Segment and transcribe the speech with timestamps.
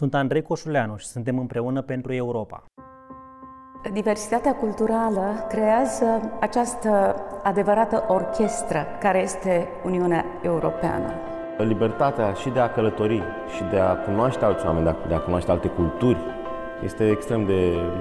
[0.00, 2.64] Sunt Andrei Coșuleanu și suntem împreună pentru Europa.
[3.92, 11.12] Diversitatea culturală creează această adevărată orchestră care este Uniunea Europeană.
[11.58, 13.22] Libertatea și de a călători
[13.56, 16.18] și de a cunoaște alți oameni, de a cunoaște alte culturi,
[16.84, 17.60] este extrem de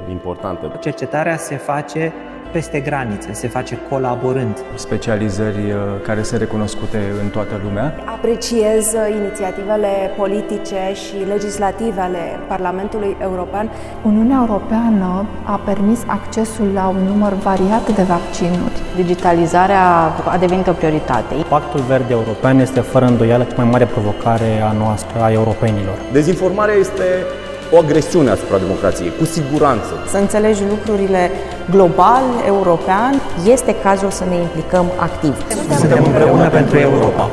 [0.10, 0.78] importantă.
[0.80, 2.14] Cercetarea se face
[2.52, 4.58] peste granițe, se face colaborând.
[4.76, 7.96] Specializări uh, care sunt recunoscute în toată lumea.
[8.06, 9.88] Apreciez uh, inițiativele
[10.18, 13.70] politice și legislative ale Parlamentului European.
[14.04, 18.78] Uniunea Europeană a permis accesul la un număr variat de vaccinuri.
[18.96, 19.84] Digitalizarea
[20.26, 21.36] a devenit o prioritate.
[21.50, 25.98] Pactul Verde European este fără îndoială cea mai mare provocare a noastră, a europenilor.
[26.12, 27.04] Dezinformarea este
[27.72, 29.94] o agresiune asupra democrației, cu siguranță.
[30.08, 31.32] Să înțelegi lucrurile
[31.70, 35.34] global, european, este cazul să ne implicăm activ.
[35.80, 37.30] Suntem împreună pentru Europa.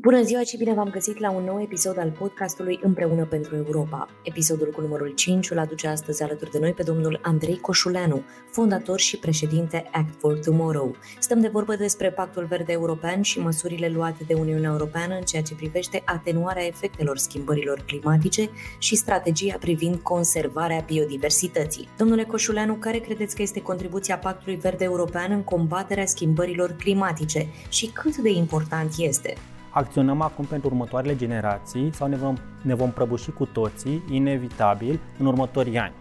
[0.00, 4.08] Bună ziua și bine v-am găsit la un nou episod al podcastului Împreună pentru Europa.
[4.22, 8.98] Episodul cu numărul 5 îl aduce astăzi alături de noi pe domnul Andrei Coșuleanu, fondator
[8.98, 10.96] și președinte Act for Tomorrow.
[11.18, 15.42] Stăm de vorbă despre Pactul Verde European și măsurile luate de Uniunea Europeană în ceea
[15.42, 21.88] ce privește atenuarea efectelor schimbărilor climatice și strategia privind conservarea biodiversității.
[21.96, 27.86] Domnule Coșuleanu, care credeți că este contribuția Pactului Verde European în combaterea schimbărilor climatice și
[27.86, 29.34] cât de important este?
[29.78, 35.26] Acționăm acum pentru următoarele generații sau ne vom, ne vom prăbuși cu toții, inevitabil, în
[35.26, 35.92] următorii ani.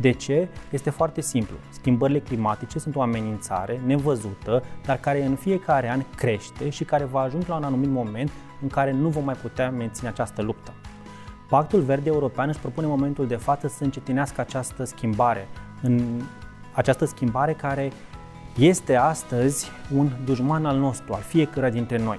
[0.00, 0.48] De ce?
[0.70, 1.56] Este foarte simplu.
[1.70, 7.20] Schimbările climatice sunt o amenințare nevăzută, dar care în fiecare an crește și care va
[7.20, 8.30] ajunge la un anumit moment
[8.62, 10.72] în care nu vom mai putea menține această luptă.
[11.48, 15.48] Pactul Verde European își propune în momentul de față să încetinească această schimbare,
[15.82, 16.22] în
[16.72, 17.92] această schimbare care
[18.58, 22.16] este astăzi un dușman al nostru, al fiecăruia dintre noi.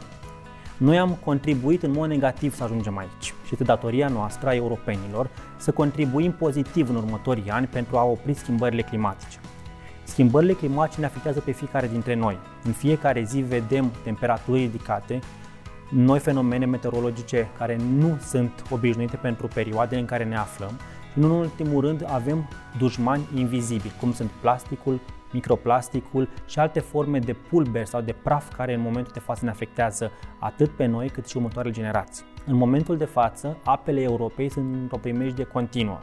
[0.78, 5.29] Noi am contribuit în mod negativ să ajungem aici și este datoria noastră a europenilor
[5.57, 9.38] să contribuim pozitiv în următorii ani pentru a opri schimbările climatice.
[10.03, 12.38] Schimbările climatice ne afectează pe fiecare dintre noi.
[12.63, 15.19] În fiecare zi vedem temperaturi ridicate,
[15.90, 20.72] noi fenomene meteorologice care nu sunt obișnuite pentru perioadele în care ne aflăm
[21.12, 25.00] și, în ultimul rând, avem dușmani invizibili, cum sunt plasticul,
[25.31, 29.51] microplasticul și alte forme de pulber sau de praf care în momentul de față ne
[29.51, 32.25] afectează atât pe noi cât și următoarele generații.
[32.45, 35.99] În momentul de față, apele Europei sunt într-o primejdie continuă.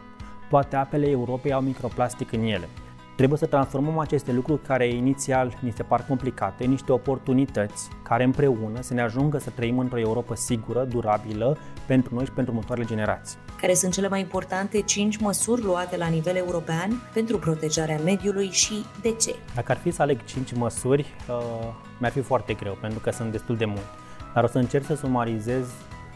[0.48, 2.68] Toate apele Europei au microplastic în ele.
[3.16, 8.80] Trebuie să transformăm aceste lucruri care inițial ni se par complicate, niște oportunități care împreună
[8.80, 13.38] să ne ajungă să trăim într-o Europa sigură, durabilă pentru noi și pentru următoarele generații.
[13.60, 18.84] Care sunt cele mai importante 5 măsuri luate la nivel european pentru protejarea mediului și
[19.03, 19.34] de ce?
[19.54, 23.32] Dacă ar fi să aleg 5 măsuri, uh, mi-ar fi foarte greu, pentru că sunt
[23.32, 23.88] destul de multe.
[24.34, 25.66] Dar o să încerc să sumarizez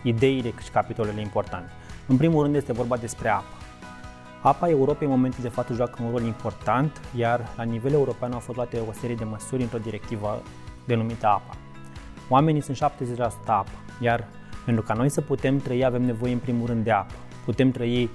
[0.02, 1.70] ideile și capitolele importante.
[2.06, 3.44] În primul rând este vorba despre apă.
[4.42, 8.38] Apa Europei în momentul de față joacă un rol important, iar la nivel european au
[8.38, 10.42] fost luate o serie de măsuri într-o directivă
[10.84, 11.56] denumită APA.
[12.28, 12.80] Oamenii sunt 70%
[13.46, 14.28] apă, iar
[14.64, 17.12] pentru ca noi să putem trăi avem nevoie în primul rând de apă.
[17.44, 18.10] Putem trăi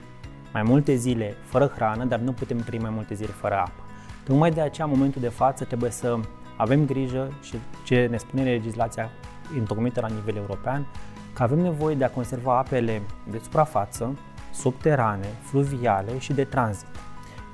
[0.54, 3.84] mai multe zile fără hrană, dar nu putem trăi mai multe zile fără apă.
[4.24, 6.20] Tocmai de aceea, în momentul de față, trebuie să
[6.56, 9.10] avem grijă și ce ne spune legislația
[9.58, 10.86] întocmită la nivel european,
[11.34, 14.18] că avem nevoie de a conserva apele de suprafață,
[14.54, 16.88] subterane, fluviale și de tranzit.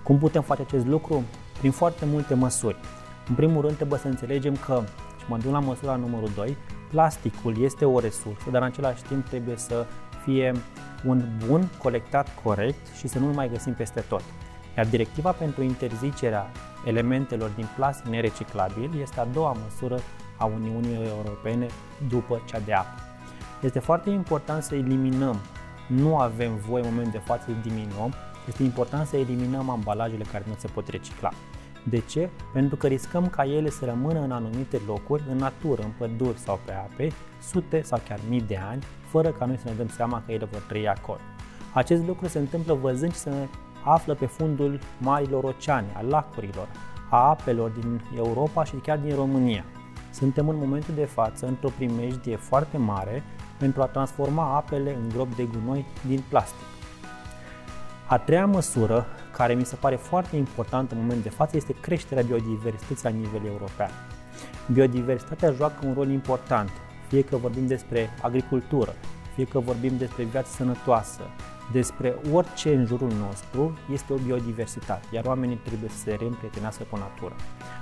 [0.04, 1.24] Cum putem face acest lucru?
[1.60, 2.78] Prin foarte multe măsuri.
[3.30, 4.84] În primul rând trebuie să înțelegem că,
[5.20, 6.58] și mă duc la măsura numărul 2,
[6.90, 9.86] plasticul este o resursă, dar în același timp trebuie să
[10.24, 10.52] fie
[11.06, 14.24] un bun colectat corect și să nu-l mai găsim peste tot.
[14.78, 16.52] Iar directiva pentru interzicerea
[16.86, 20.00] elementelor din plastic nereciclabil este a doua măsură
[20.38, 21.68] a Uniunii Europene
[22.08, 23.02] după cea de apă.
[23.62, 25.40] Este foarte important să eliminăm
[25.90, 28.14] nu avem voie în momentul de față să diminuăm,
[28.48, 31.30] este important să eliminăm ambalajele care nu se pot recicla.
[31.84, 32.30] De ce?
[32.54, 36.60] Pentru că riscăm ca ele să rămână în anumite locuri, în natură, în păduri sau
[36.66, 40.24] pe ape, sute sau chiar mii de ani, fără ca noi să ne dăm seama
[40.26, 41.20] că ele vor trăi acolo.
[41.74, 43.32] Acest lucru se întâmplă văzând și se
[43.84, 46.68] află pe fundul marilor oceane, a lacurilor,
[47.10, 49.64] a apelor din Europa și chiar din România.
[50.12, 53.24] Suntem în momentul de față într-o primejdie foarte mare
[53.60, 56.66] pentru a transforma apele în gropi de gunoi din plastic.
[58.08, 62.24] A treia măsură, care mi se pare foarte importantă în momentul de față, este creșterea
[62.24, 63.90] biodiversității la nivel european.
[64.74, 66.70] Biodiversitatea joacă un rol important,
[67.08, 68.94] fie că vorbim despre agricultură,
[69.36, 71.22] fie că vorbim despre viață sănătoasă,
[71.72, 76.98] despre orice în jurul nostru este o biodiversitate, iar oamenii trebuie să se reîmprietenească cu
[76.98, 77.36] natura.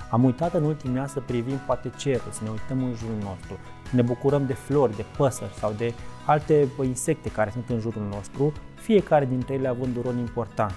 [0.09, 3.57] Am uitat în ultimii ani să privim poate cerul, să ne uităm în jurul nostru,
[3.92, 5.94] ne bucurăm de flori, de păsări sau de
[6.25, 10.74] alte insecte care sunt în jurul nostru, fiecare dintre ele având un rol important.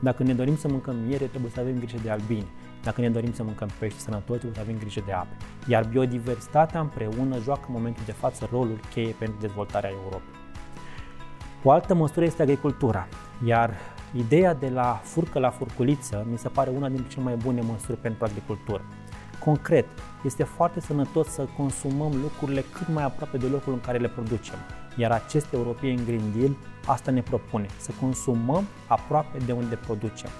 [0.00, 2.46] Dacă ne dorim să mâncăm miere, trebuie să avem grijă de albine.
[2.82, 5.36] Dacă ne dorim să mâncăm pește sănătoși, trebuie să avem grijă de ape.
[5.66, 10.36] Iar biodiversitatea împreună joacă în momentul de față rolul cheie pentru dezvoltarea Europei.
[11.62, 13.08] O altă măsură este agricultura,
[13.44, 13.74] iar
[14.12, 17.96] ideea de la furcă la furculiță mi se pare una dintre cele mai bune măsuri
[17.96, 18.82] pentru agricultură.
[19.44, 19.86] Concret,
[20.24, 24.58] este foarte sănătos să consumăm lucrurile cât mai aproape de locul în care le producem,
[24.96, 26.56] iar acest European Green Deal
[26.86, 30.30] asta ne propune, să consumăm aproape de unde producem.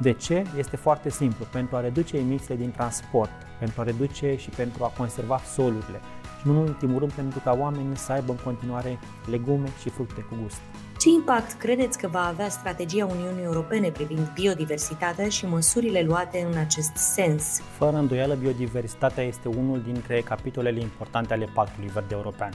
[0.00, 0.44] De ce?
[0.58, 4.92] Este foarte simplu, pentru a reduce emisiile din transport, pentru a reduce și pentru a
[4.96, 6.00] conserva solurile
[6.40, 8.98] și nu în ultimul rând pentru ca oamenii să aibă în continuare
[9.30, 10.60] legume și fructe cu gust.
[11.00, 16.58] Ce impact credeți că va avea strategia Uniunii Europene privind biodiversitatea și măsurile luate în
[16.58, 17.60] acest sens?
[17.60, 22.52] Fără îndoială, biodiversitatea este unul dintre capitolele importante ale Pactului Verde European.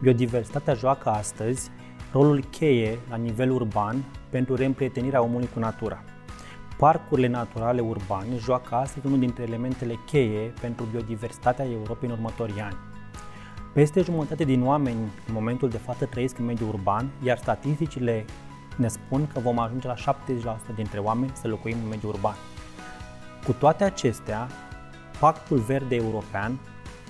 [0.00, 1.70] Biodiversitatea joacă astăzi
[2.12, 6.04] rolul cheie la nivel urban pentru reîmprietenirea omului cu natura.
[6.78, 12.89] Parcurile naturale urbane joacă astăzi unul dintre elementele cheie pentru biodiversitatea Europei în următorii ani.
[13.72, 18.24] Peste jumătate din oameni în momentul de față trăiesc în mediul urban, iar statisticile
[18.76, 19.94] ne spun că vom ajunge la
[20.72, 22.34] 70% dintre oameni să locuim în mediul urban.
[23.44, 24.48] Cu toate acestea,
[25.20, 26.58] Pactul Verde European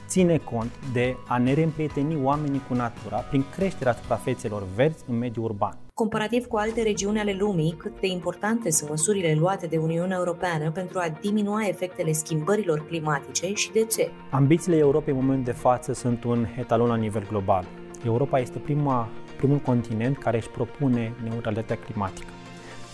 [0.07, 5.45] ține cont de a ne reîmprieteni oamenii cu natura prin creșterea suprafețelor verzi în mediul
[5.45, 5.79] urban.
[6.01, 10.71] Comparativ cu alte regiuni ale lumii, cât de importante sunt măsurile luate de Uniunea Europeană
[10.71, 14.11] pentru a diminua efectele schimbărilor climatice și de ce?
[14.31, 17.65] Ambițiile Europei în momentul de față sunt un etalon la nivel global.
[18.05, 22.31] Europa este prima, primul continent care își propune neutralitatea climatică.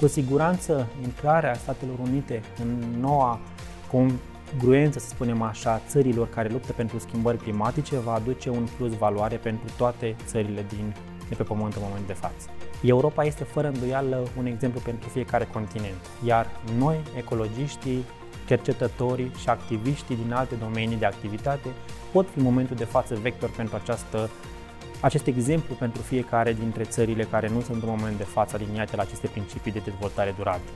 [0.00, 3.40] Cu siguranță, intrarea Statelor Unite în noua
[3.90, 9.36] congruență, să spunem așa, țărilor care luptă pentru schimbări climatice va aduce un plus valoare
[9.36, 10.94] pentru toate țările din,
[11.28, 12.48] de pe pământ în momentul de față.
[12.82, 16.46] Europa este fără îndoială un exemplu pentru fiecare continent, iar
[16.78, 18.04] noi, ecologiștii,
[18.46, 21.68] cercetătorii și activiștii din alte domenii de activitate
[22.12, 24.30] pot fi în momentul de față vector pentru această,
[25.00, 29.02] acest exemplu pentru fiecare dintre țările care nu sunt în moment de față aliniate la
[29.02, 30.70] aceste principii de dezvoltare durabilă.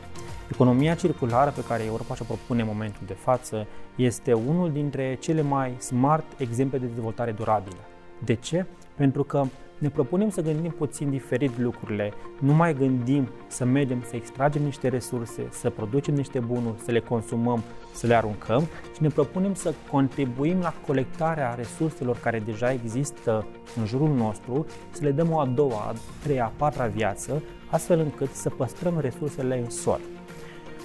[0.53, 5.43] Economia circulară pe care Europa și-o propune în momentul de față este unul dintre cele
[5.43, 7.81] mai smart exemple de dezvoltare durabilă.
[8.25, 8.67] De ce?
[8.96, 9.44] Pentru că
[9.81, 12.12] ne propunem să gândim puțin diferit lucrurile.
[12.38, 17.00] Nu mai gândim să mergem să extragem niște resurse, să producem niște bunuri, să le
[17.00, 17.62] consumăm,
[17.93, 23.47] să le aruncăm, ci ne propunem să contribuim la colectarea resurselor care deja există
[23.77, 27.99] în jurul nostru, să le dăm o a doua, a treia, a patra viață, astfel
[27.99, 30.00] încât să păstrăm resursele în sol.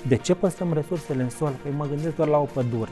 [0.07, 1.51] De ce păstrăm resursele în sol?
[1.61, 2.91] Păi mă gândesc doar la o pădure.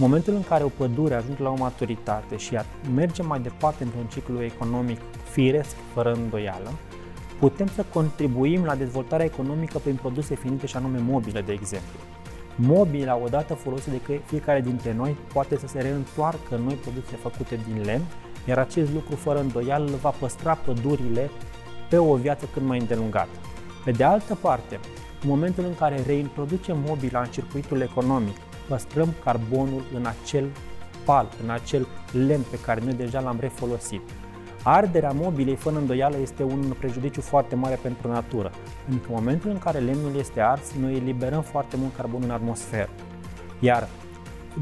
[0.00, 2.58] În momentul în care o pădure ajunge la o maturitate și
[2.94, 5.00] merge mai departe într-un ciclu economic
[5.30, 6.72] firesc, fără îndoială,
[7.38, 11.98] putem să contribuim la dezvoltarea economică prin produse finite și anume mobile, de exemplu.
[12.56, 17.60] Mobila, odată folosită de fiecare dintre noi, poate să se reîntoarcă în noi produse făcute
[17.66, 18.04] din lemn,
[18.48, 21.30] iar acest lucru, fără îndoială, va păstra pădurile
[21.88, 23.38] pe o viață cât mai îndelungată.
[23.84, 24.78] Pe de altă parte,
[25.22, 28.36] în momentul în care reintroducem mobila în circuitul economic,
[28.70, 30.46] păstrăm carbonul în acel
[31.04, 34.00] pal, în acel lemn pe care noi deja l-am refolosit.
[34.62, 38.50] Arderea mobilei, fără îndoială, este un prejudiciu foarte mare pentru natură,
[38.84, 42.30] pentru că în momentul în care lemnul este ars, noi eliberăm foarte mult carbon în
[42.30, 42.90] atmosferă.
[43.60, 43.88] Iar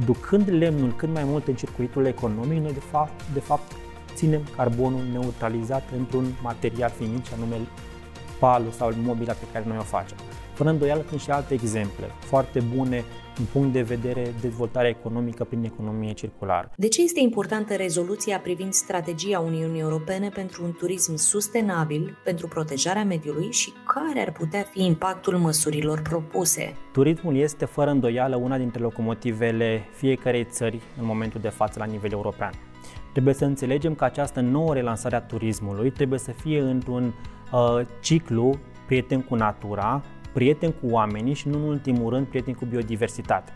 [0.04, 3.72] ducând lemnul cât mai mult în circuitul economic, noi de fapt, de fapt
[4.14, 7.56] ținem carbonul neutralizat într-un material finit, și anume
[8.38, 10.16] palul sau mobila pe care noi o facem.
[10.58, 13.04] Fără îndoială sunt și alte exemple foarte bune
[13.36, 16.70] din punct de vedere dezvoltarea economică prin economie circulară.
[16.76, 23.04] De ce este importantă rezoluția privind strategia Uniunii Europene pentru un turism sustenabil, pentru protejarea
[23.04, 26.76] mediului și care ar putea fi impactul măsurilor propuse?
[26.92, 32.12] Turismul este fără îndoială una dintre locomotivele fiecarei țări în momentul de față la nivel
[32.12, 32.52] european.
[33.12, 37.14] Trebuie să înțelegem că această nouă relansare a turismului trebuie să fie într-un
[37.52, 42.64] uh, ciclu prieten cu natura, prieten cu oamenii și nu în ultimul rând prieten cu
[42.64, 43.54] biodiversitatea.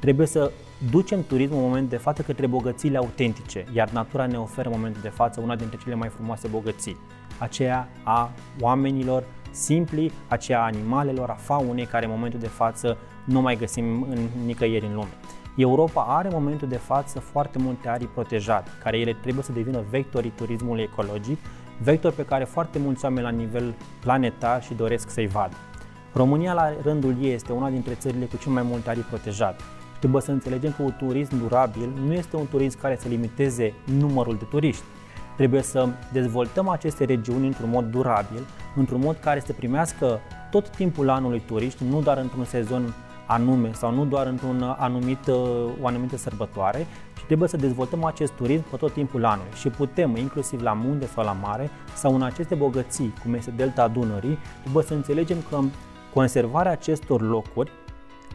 [0.00, 0.52] Trebuie să
[0.90, 5.02] ducem turismul în momentul de față către bogățiile autentice, iar natura ne oferă în momentul
[5.02, 6.96] de față una dintre cele mai frumoase bogății,
[7.38, 13.40] aceea a oamenilor simpli, aceea a animalelor, a faunei care în momentul de față nu
[13.40, 15.14] mai găsim în nicăieri în lume.
[15.56, 19.84] Europa are în momentul de față foarte multe arii protejate, care ele trebuie să devină
[19.90, 21.38] vectorii turismului ecologic
[21.82, 25.56] vector pe care foarte mulți oameni la nivel planetar și doresc să-i vadă.
[26.12, 29.62] România, la rândul ei, este una dintre țările cu cel mai multe arii protejate.
[29.98, 34.36] Trebuie să înțelegem că un turism durabil nu este un turism care să limiteze numărul
[34.36, 34.82] de turiști.
[35.36, 41.08] Trebuie să dezvoltăm aceste regiuni într-un mod durabil, într-un mod care să primească tot timpul
[41.08, 42.94] anului turiști, nu doar într-un sezon
[43.26, 45.28] anume sau nu doar într-un anumit,
[45.80, 46.86] o anumită sărbătoare,
[47.16, 51.06] ci trebuie să dezvoltăm acest turism pe tot timpul anului și putem, inclusiv la munte
[51.06, 55.58] sau la mare, sau în aceste bogății, cum este Delta Dunării, trebuie să înțelegem că
[56.14, 57.72] conservarea acestor locuri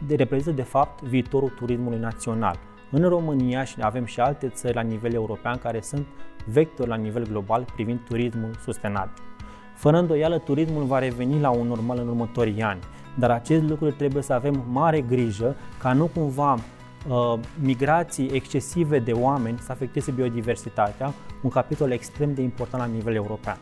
[0.06, 2.58] de reprezintă de fapt viitorul turismului național.
[2.90, 6.06] În România și avem și alte țări la nivel european care sunt
[6.46, 9.22] vectori la nivel global privind turismul sustenabil.
[9.74, 12.80] Fără îndoială, turismul va reveni la un normal în următorii ani,
[13.18, 19.12] dar acest lucru trebuie să avem mare grijă ca nu cumva uh, migrații excesive de
[19.12, 23.58] oameni să afecteze biodiversitatea, un capitol extrem de important la nivel european.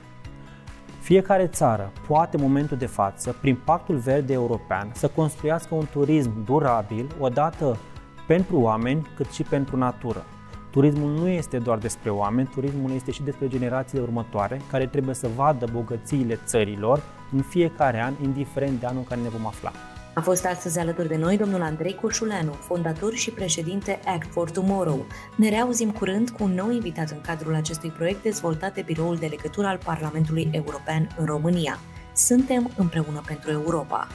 [1.04, 6.44] Fiecare țară poate în momentul de față, prin Pactul Verde European, să construiască un turism
[6.44, 7.78] durabil, odată
[8.26, 10.24] pentru oameni, cât și pentru natură.
[10.70, 15.28] Turismul nu este doar despre oameni, turismul este și despre generațiile următoare, care trebuie să
[15.36, 19.72] vadă bogățiile țărilor în fiecare an, indiferent de anul în care ne vom afla.
[20.14, 25.06] A fost astăzi alături de noi domnul Andrei Coșuleanu, fondator și președinte Act for Tomorrow.
[25.36, 29.26] Ne reauzim curând cu un nou invitat în cadrul acestui proiect dezvoltat de Biroul de
[29.26, 31.78] Legătură al Parlamentului European în România.
[32.12, 34.08] Suntem împreună pentru Europa.